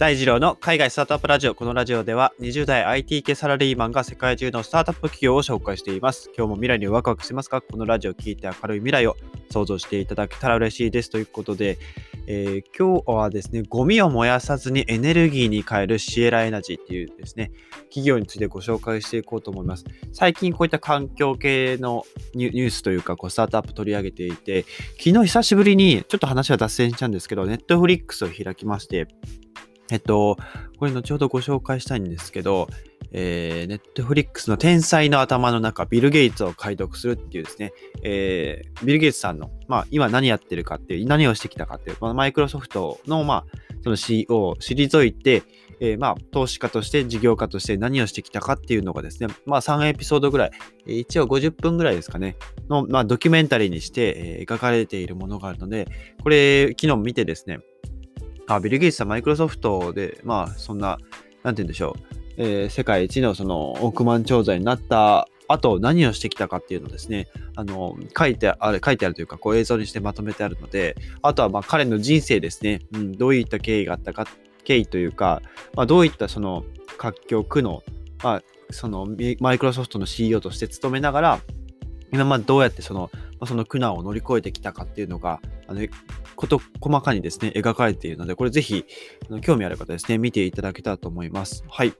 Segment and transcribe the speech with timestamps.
[0.00, 1.54] 大二郎の海外スタートアップラジオ。
[1.54, 6.30] このラジオでは20代 IT 系サラリーマンが世界中のスタートアップ企業を紹介しています。
[6.34, 7.60] 今日も未来にワクワクしますか？
[7.60, 9.18] このラジオを聞いて明るい未来を
[9.50, 11.10] 想像していただけたら嬉しいです。
[11.10, 11.76] ということで、
[12.26, 17.52] えー今日はですね、ゴミを燃やさずにエネルギーに変えるシエラエナジーっていうですね、
[17.90, 19.84] 企業についてご紹介していこうと思います。
[20.14, 24.64] 最近こういった環境系のニュースというか、こうスタートアップ取り上げていて、
[24.98, 29.06] 昨日久しぶりに、ちょっと話は脱線しちゃうんですけど、ネットフリックスを開きまして、
[29.90, 30.36] えっと、
[30.78, 32.68] これ後ほどご紹介したいんですけど、
[33.12, 37.72] えー、ネットフリックスの天才の頭の中、ビル・ゲイツを解読するっていうですね、
[38.02, 43.44] えー、ビル・ゲイツさんの、まあ、今何やってるかっていう、何をしてきたかっていう、まあ、マイクロソフトの、まあ、
[43.82, 45.42] その CO を退いて、
[45.82, 50.50] えーまあ、投資家として事業家として何をしてきたかっていうのがですね、まあ、3エピソードぐらい、
[50.86, 52.36] え一応50分ぐらいですかね、
[52.68, 55.86] の、まあ、ドキュメンタリーにして、えー描かれているものがあるので、
[56.22, 57.60] これ、昨日見てですね、
[58.56, 60.98] あ、ビル・ゲイツさん、マイクロソフトで、まあ、そんな、
[61.42, 62.02] なんて言うんでしょう、
[62.36, 74.26] えー世界一のその億万長者になった後、何をしてきたかっていうのをですね、あの、書いてある、書いてあるというか、こう映像にしてまとめてあるので、あとは、まあ、彼の人生ですね、うん、どういった経緯があったか、
[74.64, 75.42] 経緯というか、
[75.74, 76.64] まあ、どういったその、
[76.98, 77.80] 活況、苦悩、
[78.22, 79.08] まあ、その、
[79.40, 81.40] マイクロソフトの CEO として勤めながら、
[82.12, 83.10] 今までどうやってその、
[83.46, 85.80] その苦難を乗り越えてきたかっていうのが、あの、
[86.36, 88.84] こと細かにですね、描かれているので、これぜひ、
[89.42, 91.64] 興味ある方ですね、見ていただけたらと思います。
[91.68, 91.94] はい。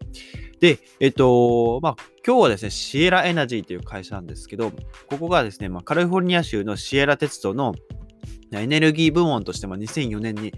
[0.61, 4.73] で、えっと、まあ、今日はですね、シエラエナジーという会社なんですけど、
[5.09, 7.75] ここがですね、まあ、カリフォルニア州のシエラ鉄道の
[8.53, 10.53] エネルギー部門としても2004年に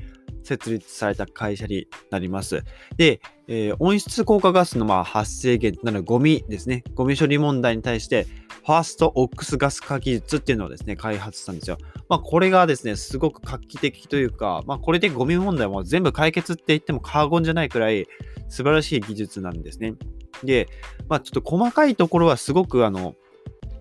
[0.45, 2.65] 設立された会社になります。
[2.97, 8.27] で、えー温室効果ガスのま発生源となるゴミですね、ゴミ処理問題に対して、
[8.65, 11.79] ファーストオックスガス化技術っていうのをですね、開発したんですよ。
[12.09, 18.07] まあ、これがですね、すごく画期的というか、まあ、これでゴミ問題も全部解決って言っても過言じゃないくらい
[18.49, 19.95] 素晴らしい技術なんですね。
[20.45, 20.69] で、
[21.09, 23.15] まあ、ちょっと細かいところはすごくあの、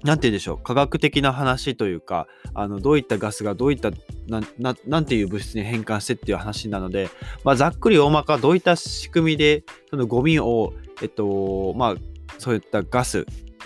[0.03, 3.91] なんて言うんでしょう、科学的な話というか、あのどういったガスがどういった
[4.27, 7.09] なななんていう物質に変換してっていう話なので、
[7.43, 11.95] まあ、ざっくり大まかどういった仕組みでそのゴミを、えっとまあ、
[12.39, 13.25] そういったガス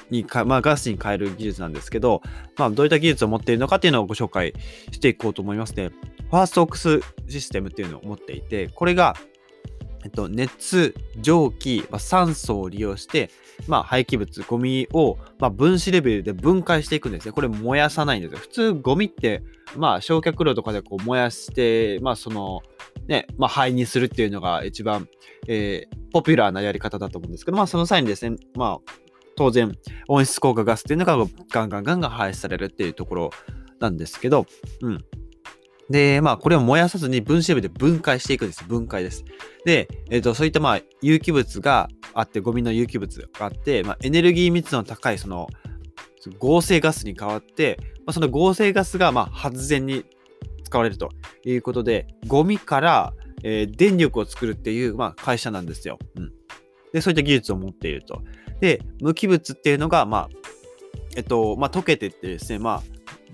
[0.10, 2.22] にか、まあ、ガスに変える技術なんですけど、
[2.58, 4.54] まあ、どういった技術を持っているのかっていうのをご紹介
[4.92, 5.90] していこうと思いますね。
[6.30, 9.16] ファーストオックスシステムっていうのを持っていて、これが、
[10.04, 13.32] えっと、熱、蒸気、まあ、酸素を利用して、
[13.68, 17.32] まあ、廃棄物、ゴミを、まあ、分子レベルで分解していくんですね。
[17.32, 18.38] これ燃やさないんですよ。
[18.38, 19.44] 普通、ゴミって、
[19.76, 22.62] まあ、焼却炉とかでこう燃やして、まあ、その、
[23.08, 25.08] ね、まあ、灰にするっていうのが一番、
[25.48, 28.92] えーポピュラーなやり方だと思うんですけど、まあ、その際にですね、まあ、
[29.36, 29.72] 当然、
[30.08, 31.18] 温室効果ガスっていうのが
[31.52, 33.30] ガンガンガンガン排出されるっていうところ
[33.80, 34.46] なんですけど、
[34.82, 34.98] うん。
[35.90, 38.64] で、まあ、これを燃やさずに分子レベルで分解していくんです。
[38.64, 39.24] 分解です。
[39.66, 45.48] で、えっ、と、そういったまあ、有機物があって、ゴミの有機物があって、まあ、エネルギー密度の高い、その、
[46.40, 50.06] 合成ガスに変わって、まあ、その合成ガスがまあ発電に
[50.64, 51.10] 使われると
[51.44, 53.14] いうことで、ゴミから、
[53.44, 56.00] えー電力を作るっていう、まあ、会社なんですよ。
[56.16, 56.32] うん。
[56.96, 58.24] で、そういった技術を持っていると。
[58.62, 60.30] で、無機物っていうのが、まあ、
[61.18, 62.84] えっと、まあ、溶けてってですね、まあ、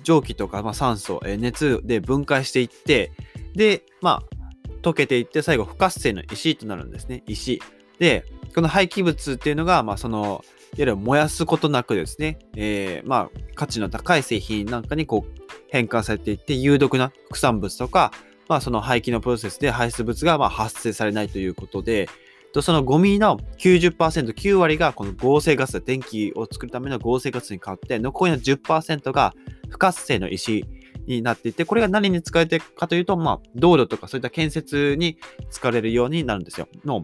[0.02, 3.12] 蒸気とか、まあ、酸素、え熱で分解していって、
[3.54, 7.22] で、まあ、溶けていって、最後、不活性の石となるんですね。
[7.28, 7.62] 石。
[8.00, 10.44] で、この廃棄物っていうのが、まあ、その、いわ
[10.78, 18.12] ゆる燃やすことなくですね、えーまあ、価値の高い製品なんかにこう変換されていって、有毒な副産物とか、
[18.50, 22.10] まあ、その廃棄のプロセスで排出物がま発生されないということで、
[22.54, 29.34] とそのゴミの90%、9割がこの合成ガス、電気を作るための合成ガスに変わって、残りの10%が
[29.70, 30.66] 不活性の石
[31.08, 35.18] になっていて、これが何に使われているかというと、まあ、道路とかそういった建設に
[35.50, 36.68] 使われるようになるんですよ。
[36.86, 37.02] の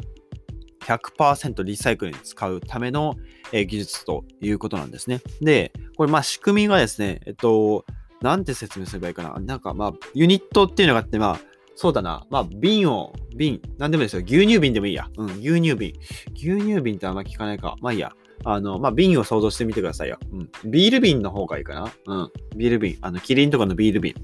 [0.82, 3.16] 100%リサイクルに使うための、
[3.54, 5.22] え技術ということなんですね。
[5.42, 7.86] で、これ、まあ、仕組みがですね、えっと、
[8.22, 9.40] なんて説明すればいいかな。
[9.40, 11.40] なんか、まあ、ユニットっていうのがあって、まあ、
[11.80, 12.26] そうだな。
[12.32, 14.24] まあ、瓶を、瓶、なんでもいいですよ。
[14.26, 15.08] 牛乳瓶でもいいや。
[15.16, 15.94] うん、牛乳瓶。
[16.34, 17.76] 牛乳瓶ってあんま聞かないか。
[17.82, 18.14] まあいいや。
[18.46, 20.18] あの、まあ、瓶を想像してみてくださいよ。
[20.34, 20.72] うん。
[20.72, 21.94] ビール瓶の方がいいかな。
[22.08, 22.32] うん。
[22.56, 22.98] ビール瓶。
[23.02, 24.16] あの、キリンとかのビール瓶。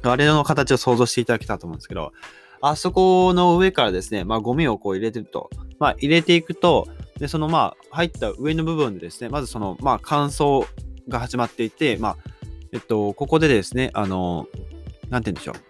[0.00, 2.12] あれの形を想像していただけたと思うんですけど、
[2.62, 5.50] あそこの上からですね、まあ、ゴミをこう入れてると。
[5.78, 6.88] まあ、入れていくと、
[7.18, 10.66] で、そのまあ、入った上の部分でですね、まずその、まあ、乾燥
[11.06, 12.16] が始まっていて、まあ、
[12.72, 14.46] えっと、ここでですね、あの、
[15.10, 15.67] なんて言うんでしょう。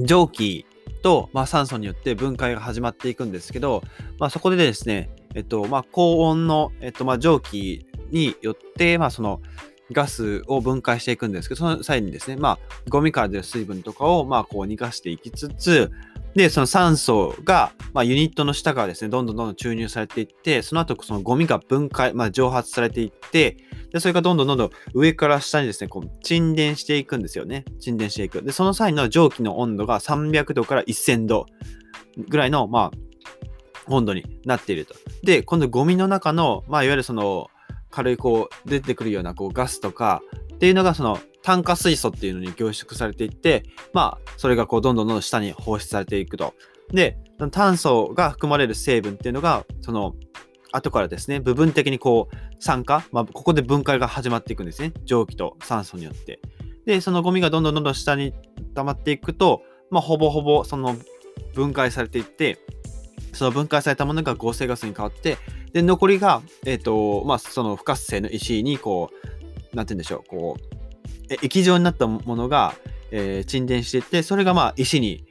[0.00, 0.66] 蒸気
[1.02, 3.82] と、まあ、酸素によって分解が始まっていくんですけど、
[4.18, 9.40] まあ、そこでですね、えっと、まあ、高温の、えっと、まあ、蒸気によって、まあ、その、
[9.90, 12.58] ガスを分解していくんですけど、その際にですね、まあ、
[12.88, 15.90] ゴミから出る水分とかを、まあ、こう、逃がしていきつつ、
[16.38, 23.56] で、その酸素が、まあ、ユニットの下からですね、どんどんどんどん注入されていって、その後、そのゴミが分解、まあ、蒸発されていって、
[23.92, 27.64] で、それがどんどんどんどん上から下にですね、こう、沈殿していくんですよね。
[27.80, 28.40] 沈殿していく。
[28.40, 31.46] で、その際の蒸気の温度が300度から1000度
[32.28, 34.94] ぐらいの、まあ、温度になっていると。
[35.24, 37.50] で、今度ゴミの中の、まあ、いわゆるその、
[37.90, 40.22] 軽いこう、出てくるようなこうガスとか、
[40.54, 43.62] っていうのがその炭化水素っていうのに凝縮されていって、
[43.94, 46.52] まあ、それがこう、どんどんどんどん下に放出されていくと。
[46.92, 47.16] で、
[47.52, 50.14] 炭素が含まれる成分っていうのが、その、
[50.72, 54.92] 後からですね、部分的にこう、酸化、まあ、ここで分解が始まっていくんですね。
[55.06, 56.38] 蒸気と酸素によって。
[56.84, 58.34] で、そのゴミがどんどんどんどん下に
[58.74, 60.96] 溜まっていくと、まあ、ほぼほぼその
[61.54, 62.58] 分解されていって、
[63.32, 65.38] その分解されたものが合成ガスに変わって、
[65.72, 69.08] で、残りが、えっ、ー、と、まあ、その不活性の石に、こ
[69.72, 70.77] う、なんて言うんでしょう、こう、
[71.42, 72.74] 液状になったものが、
[73.10, 75.24] えー、沈殿していって、それがまあ石に、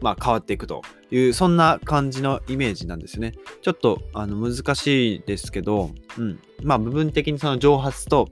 [0.00, 3.32] まあ、変わっていくという、そんな感じのイメージなんですよね。
[3.62, 6.40] ちょっとあの難しいですけど、うん。
[6.62, 8.28] まあ部分的にその蒸発と、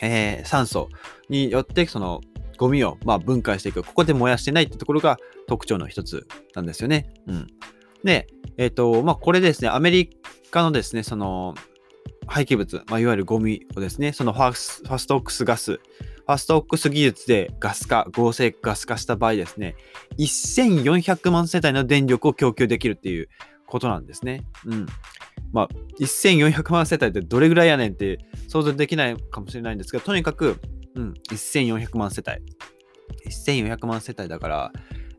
[0.00, 0.88] えー、酸素
[1.28, 2.20] によってその
[2.56, 3.82] ゴミをまあ分解していく。
[3.82, 7.12] ここで燃やしてないってところが特徴の一つなんですよね。
[7.26, 7.46] うん。
[8.04, 10.10] で、えっ、ー、と、まあこれですね、アメリ
[10.50, 11.54] カのですね、その
[12.28, 19.74] 廃棄物、まあ、いわゆるゴミをですね、そのファスファストオックスガス、ファストオックス技術でガス化、合成ガス化した場合ですね、
[20.18, 23.28] 1400万世帯の電力を供給できるっていう
[23.66, 24.44] ことなんですね。
[24.66, 24.86] うん。
[25.52, 25.68] まあ、
[26.00, 30.60] 1400万世帯ってどれぐらいやねんって想像できないかもしれないんですが、とにかく、
[30.94, 32.44] うん、1400万世帯。
[33.30, 34.72] 1400万世帯だから、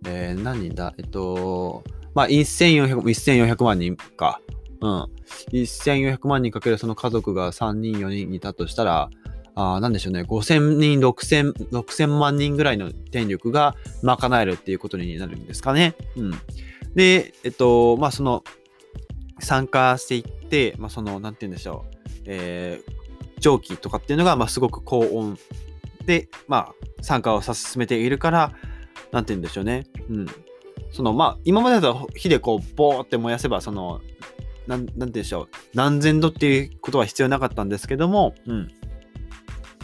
[0.06, 0.94] えー、何人だ？
[0.98, 1.84] えっと、
[2.14, 4.42] まあ、1400, 1400万人か。
[4.82, 5.08] うん。
[5.52, 9.10] 1400万人かけるその家族が3人、4人いたとしたら、
[9.56, 15.96] あなんでしょうね、5000人、6000、6000万人ぐらいの電力が賄えるっていうことになるんですかね。
[16.16, 16.32] うん。
[16.96, 18.44] で、えっと、まあ、その、
[19.40, 25.38] 参加していって、まあ、その、なんて言うんでしょう、えー、蒸気とかっていうのが、ま、すごく高温
[26.06, 28.54] で、まあ、参加を進めているから、
[29.12, 29.88] なんて言うんでしょうね。
[30.10, 30.26] うん。
[30.92, 34.02] その、まあ、今までだと火でこう、ボーって燃やせば、その、
[34.70, 35.48] なん、なんて言うんでしょう。
[35.74, 38.72] 何千度っていうことは必要なかったんですけども、うん。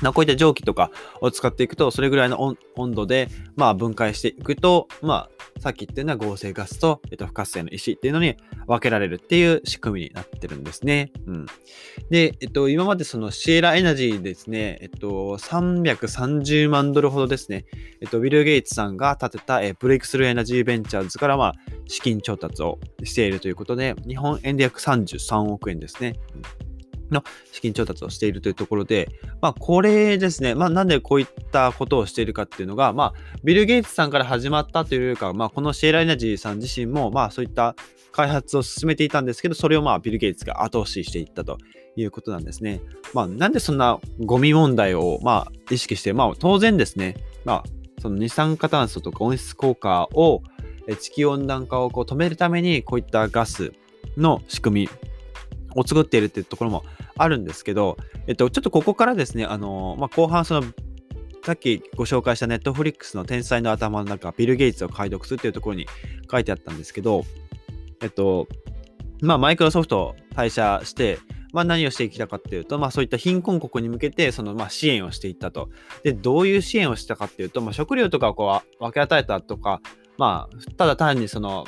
[0.01, 8.36] こういった蒸気とかを使っていくと、それぐらいの温度で、まあ、分解していくと、まあ、さっき言ったような合成ガスと、えっと、不活性の石っていうのに
[8.68, 11.12] 分けられるっていう仕組みになってるんですね。
[11.27, 11.45] うん。
[12.09, 15.07] で、えっと、今までそのシエラエナジーですね、えっと、
[15.38, 17.65] 330万ドルほどですね、
[18.01, 21.53] えっと、ウィル・ゲイツさんが立てた、えブレイクスルーエナジーベンチャーズから、まあ、
[21.88, 26.15] 資金調達をしているということで、日本円で約33億円ですね。
[26.36, 26.64] うん
[27.12, 29.10] の資金調達をしているというところで、
[29.42, 33.13] まあ、これですね、まあ、なんでこういったことをしているかっていうのが、まあ、
[33.44, 37.75] ビル・ゲイツさんから始まったというか、まあ、このシェーラ・エナジーさん自身も、まあ、そういった
[38.12, 41.57] 開発を進めていたんですけど、それをまあ、ビル・ゲイツが後押ししていったと
[41.96, 42.81] いうことなんですね。
[43.13, 47.63] まあ、なんでそんなゴミ問題を、まあ、意識して、まあ、当然ですね、まあ、
[48.01, 50.42] その二酸化炭素とか温室効果を、
[51.00, 53.74] 地球温暖化をこう止めるために、こういったガス
[54.18, 54.90] の仕組み
[55.75, 56.83] を作っているっていうところも
[57.18, 60.63] あるんですけど、えっと、ちょっとここからですね、あの、まあ、後半その、
[61.44, 65.86] さっきご紹介したネットフリックスの天才の頭の中、ビル・ゲイツを解読するっていうところに
[66.32, 67.24] 書いてあったんですけど、
[68.01, 68.48] えっと、
[69.22, 71.20] まあ、マイクロソフト退社して、
[71.53, 75.70] まあ、何をしていきたかっていうと、まあ、そういった貧困国に向けてその、まあ、支援をしていったと。
[76.03, 79.82] で、どういう支援をしたかっていうと、まあ、食料とかをこう分け与えたとか、
[80.17, 81.65] まあ、ただ単にその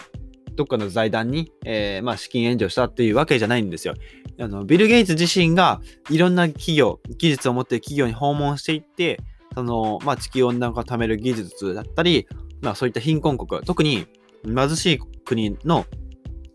[0.58, 3.94] どっかの財団に、えー、まあ、資金援助したっていうわけじゃないんですよ。
[4.40, 9.20] あの、ビル・ゲイツ自身がいろんな企業、技術を持っている企業に訪問していって、
[9.54, 12.28] その、まあ、地球温暖化を貯める技術だったり、
[12.62, 14.08] まあ、そういった貧困国、特に
[14.44, 15.86] 貧しい国の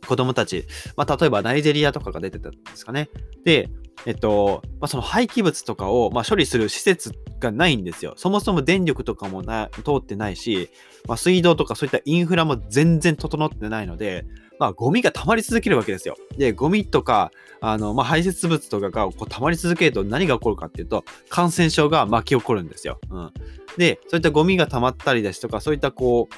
[0.07, 0.67] 子供たち、
[0.97, 3.09] まあ、例えばナイジェリアとかが出てたんですかね。
[3.45, 3.69] で、
[4.07, 8.15] えっと、まあ、その廃棄物とかを、まあ、処理する施設がないんですよ。
[8.17, 10.71] そもそも電力とかもな通ってないし、
[11.07, 14.25] まあ、水道とかそういったインフラも全然整ってないので、
[14.59, 16.17] まあ、ゴミが溜まり続けるわけですよ。
[16.37, 17.31] で、ゴミとか、
[17.61, 23.01] あの、まあ、排泄物とかがこう溜まり続けると何が起こるかっていうと、感染症が巻き起こるんですよ。
[23.11, 23.33] うん。
[23.77, 26.29] で、そういったゴミが溜まったりですとか、そういったこ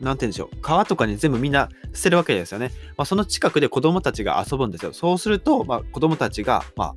[0.00, 2.70] う、なんて言うんでしょう、川とかに全部みんな捨てるわけですよね。
[2.96, 4.92] まあ、その近くで子供たちが遊ぶんですよ。
[4.92, 6.94] そうすると、まあ、子供たちが、まあ、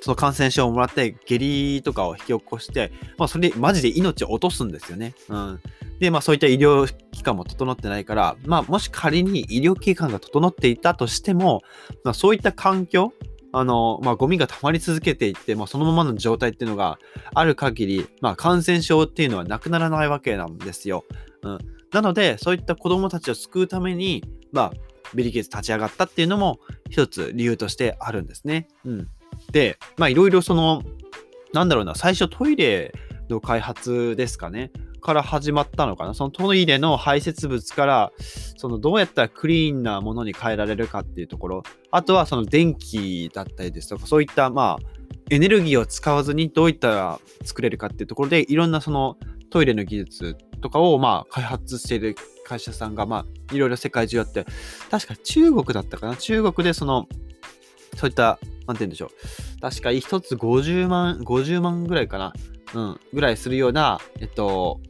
[0.00, 5.14] その感染症をもらって下痢とかを引き起こして、まあ、それでマジで命を落とすんですよね。
[5.28, 5.60] うん。
[5.98, 11.62] で、まあそういった医療機関も整ってないから、まあもし仮に医療機関が整っていたとしても、
[12.04, 13.12] まあ、そういった環境
[13.52, 16.98] あの、まあ、ゴミが溜まり続けていって、まあ、そのままの状態っていうのが
[17.34, 21.04] ある限り、まあ、感染症っていうのはなくならないわけなんですよ。
[21.42, 21.58] うん。
[21.92, 24.72] なので、そういった子供たちを救うために、まあ、
[25.14, 28.68] ビリゲイツ立ち上がったっていうのも一つ理由としてあるんですね。
[28.84, 29.08] うん。
[29.52, 30.82] で、まあいろいろその、
[31.52, 32.92] なんだろうな、最初トイレ
[33.28, 34.70] の開発ですかね。
[35.00, 36.14] から始まったのかな。
[36.14, 38.12] そのトイレの排泄物から、
[38.56, 41.62] そのどうやったらクリーンなものに変えられるかっていうところ。
[41.90, 44.98] あとはその電気だったりですとか、そういったまあ、
[45.30, 49.16] エネルギーを使わずにどういったら作れるかっていうところで、いろんなその
[49.50, 54.46] トイレの技術とかをまあ開発している会社さんがまあいろいろ世界中あって、
[54.90, 57.06] 確か中国だったかな中国でその、
[57.98, 59.60] そういった、なんて言うんでしょう。
[59.60, 62.32] 確か一つ50万、50万ぐらいかな。
[62.74, 64.80] うん、ぐらいするような、えっと、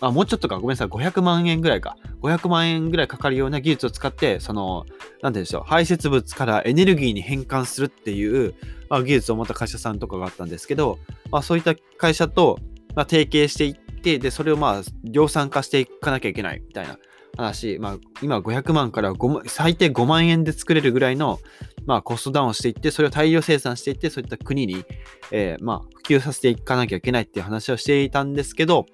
[0.00, 1.96] あ、もうちょっとか、ごめんなさい、500万円ぐらいか。
[2.22, 4.86] 500万円ぐらいかかるような技術を使って、その、
[5.22, 8.54] なんて言うんでしょう、排泄物からエネルギーに変換するっていう、
[8.88, 10.98] まあ、技術を持った会社さんとかがあったんですけど、
[11.30, 12.58] まあ、そういった会社と、
[12.96, 16.98] まあ、提携していって、で、それをまあ、量産化していかなきゃいけないみたいな
[17.36, 21.40] 話、まあ、今500万から5最低5万円で作れるぐらいの、
[21.86, 24.84] まあ、コストダウンをしていって、それを大量生産していって、そういった国に、
[25.30, 28.86] えー、まあ、普及させていかなきゃいけないっていう話をしていたんですけど、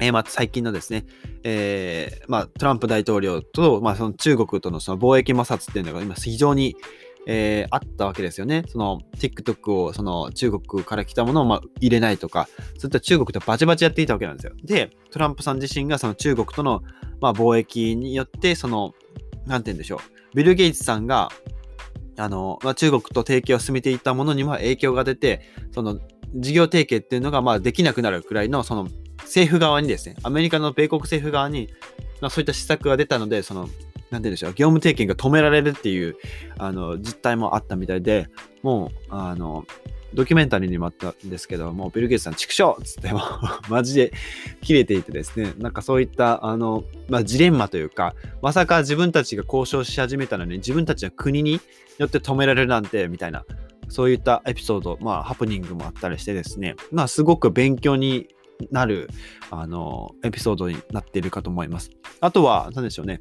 [0.00, 1.04] えー、まあ、最近のですね、
[1.42, 6.76] えー、まあ、トランプ大統領と、まあ、その中国とのその貿易摩擦っていうのが今非常に、
[7.26, 8.64] えー、あったわけですよね。
[8.68, 12.48] その TikTok をその中国から来たものをまあ入れないとか、
[12.78, 14.54] そういった中国とバチバチやっていたわけなんですよ。
[14.64, 16.82] で、トランプさん自身がその中国との
[17.20, 18.94] まあ貿易によって、その、
[19.46, 20.36] なんて言うんでしょう。
[20.36, 21.30] ビル・ゲイツさんが、
[22.16, 26.00] あの、まあ、中国と提携を進めていたものにも影響が出て、その
[26.34, 28.88] 事業提携っていうのがまあできなくなるくらいの、その
[29.22, 31.68] 政府側にですね、アメリカの米国政府側に、
[32.20, 33.78] まあ、そういった施策が出たので、その、なんて
[34.10, 36.16] 言うんでしょう、業務提携が止められるっていう、
[36.58, 38.28] あの、実態もあったみたいで、
[38.62, 39.64] もう、あの、
[40.14, 43.20] ドキュメンタリーにもあったんですけど、もうビル・ゲイツさん、畜生っつっても
[43.68, 44.12] マジで
[44.62, 51.60] 切れていてですね、なんかそういった、あの、まあ、ジレンマというか、まさか自分たちが交渉し始めたのに、自分たちは国に
[51.98, 53.44] よって止められるなんて、みたいな、
[53.88, 58.28] そういったエピソード、まあ、ハプニングもあったりしてですね、まあ、すごく勉強に
[58.70, 59.08] なる、
[59.50, 61.90] あの、エピソードになっているかと思います。
[62.20, 63.20] あとは、何でしょうね。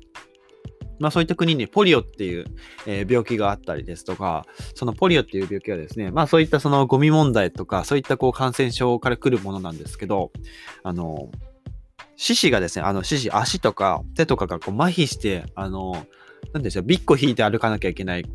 [0.99, 2.45] まあそういった国にポリオっていう、
[2.85, 10.31] えー、病気があったりですとか、そのポリオっていう病気はですね、まあそういったそのゴミ問題とか、そういったこう感染症から来るものなんですけど、
[10.83, 11.29] あの、
[12.15, 16.05] 四肢がですね、あの四肢、足とか手とかがこう麻痺して、あの、
[16.53, 18.25] なんでしょう、ビッコ引いて歩かなきゃいけない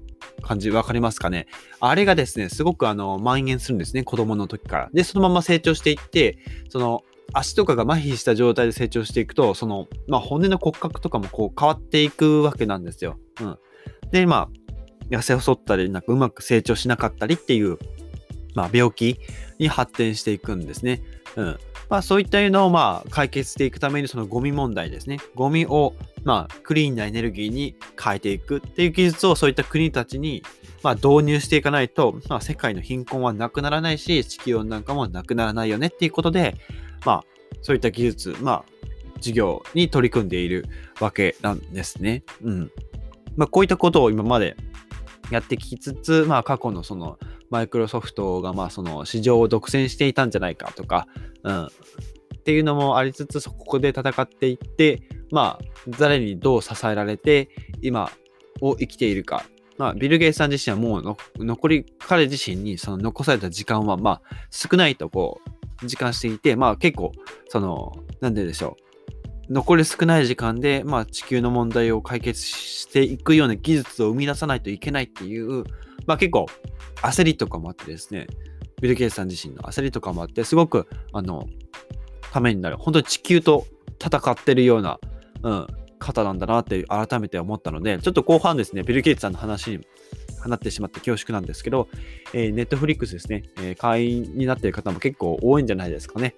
[0.43, 1.47] 感じわかりますかね？
[1.81, 4.91] あれがですね、すごくあの、蔓延するんですね、子供の時から。
[4.93, 6.39] で、そのまま成長していって、
[6.69, 7.03] その、
[7.33, 13.19] 足とかが麻痺した状態で成長していくと、その、まあ、骨の骨格とかもこう変わっていくわけなんですよ。
[13.41, 13.59] うん。
[14.11, 14.49] で、まあ、
[15.11, 17.79] 痩せ細ったり、なんかうまく成長しなかったりっていう、
[18.55, 19.19] まあ、病気
[19.59, 21.03] に発展していくんですね。
[21.37, 21.59] うん。
[21.93, 25.19] まあ、そういったのをまあ解決していくためにそのゴミ問題ですね。
[25.35, 25.93] ゴミを
[26.25, 30.43] まあクリーンなエネルギーに変えていくっていう技術をそういった国たちに
[30.83, 36.57] まあ導入していかないと、まあ、世界の貧困はなくならないし地球温暖化もなくならないよねっていうことで、
[37.05, 37.25] まあ
[37.63, 38.65] そういった技術、まあ
[39.21, 40.67] 事業に取り組んでいる
[41.01, 42.25] わけなんですね。
[42.43, 42.71] うん。
[43.37, 44.57] まあこういったことを今まで
[45.31, 47.19] やってきつつ、まあ過去のその
[47.51, 51.07] マイクロソフトがまあその市場を独占していたんじゃないかとか、
[51.45, 51.69] うん、っ
[52.45, 55.65] ていうのもありつつ、そこで戦っていって、まあ
[55.99, 57.49] 誰にどう支えられて
[57.81, 58.11] 今
[58.61, 59.45] を生きているか。
[59.79, 65.51] まあ、ビル・ゲイツさん自身はもう残り、彼自身にその残された時間はまあ少ないとこう、
[65.85, 67.13] 時間していて、まあ結構、
[67.49, 68.77] その、なんででしょ
[69.49, 69.53] う。
[69.53, 75.65] 残り少ない時間で、まあ、地球の問題を解決していくような技術を生み出さないといけないっていう、
[76.07, 76.47] まあ結構
[76.97, 78.27] 焦りとかもあってですね、
[78.81, 81.47] ビル・ゲイツさん自身の焦りとかもあって、すごく、あの、
[82.33, 82.77] ためになる。
[82.79, 83.67] 本当に地球と
[84.03, 84.99] 戦ってるような、
[85.43, 85.67] うん、
[85.99, 89.81] 方なんだなって改めて思ったので、ちょっと後半ですね、ビル・ゲイツさんの話に
[90.43, 91.89] 放ってしまって恐縮なんですけど、
[92.33, 96.35] えー、ネットフリックスですね、えー、会員になっている方も結構多いんじゃないですかね。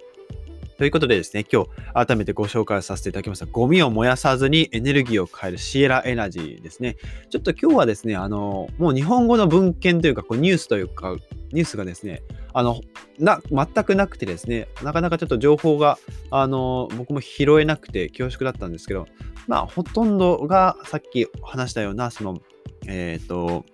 [0.77, 3.47] ということでですね、今日改めてご紹介させていただきました。
[3.47, 6.97] ゴミを燃やさずにエネルギーを変えるシエラエナジーですね。
[7.31, 11.15] ちょっと今日はですね、あの、もう日本語の文献というか、こうニュースというか、
[11.53, 12.81] ニュースがですね、あの、
[13.21, 15.99] な、全くなくてですね、なかなかちょっと情報が、
[16.31, 19.07] あの、僕も拾えなくて恐縮だったんですけど、
[19.47, 22.41] まあ、ほとんどがさっき話したような、その、
[22.89, 23.65] えっ、ー、と、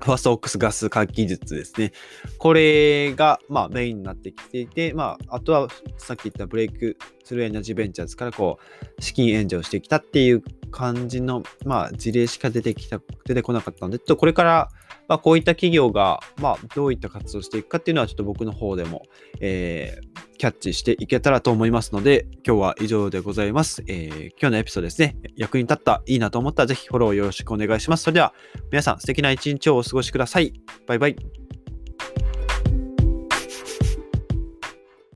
[0.00, 1.92] ファーストオックスガス換気術ですね。
[2.38, 8.58] これが、まあ、メインになってきていて、まあ、あとはさっき言ったブレイクスルーエナジーベンチャーズからこ
[8.98, 14.68] う、資金援助をしてきたっていう感じの、まあ、事例しか出てきた、出てこなかったので、ちょっとこれから、
[15.08, 19.02] まあ、こういった企業が、まあ、どういった活動をしていくかっていうのは、ちょっと僕の方でも、
[19.40, 20.07] えー、
[20.38, 23.84] キャッチしていけたらと思いますので、今日は以上でございます。
[23.86, 28.04] えー、今日のエピソードですね、役に立った、いいなと思ったら、ぜひフォローよろしくお願いします。
[28.04, 28.32] それでは、
[28.70, 30.52] 皆さん、素敵な一日をお過ごしください。
[30.86, 31.47] バイバイ。